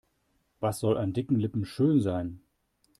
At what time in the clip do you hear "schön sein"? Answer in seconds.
1.63-2.41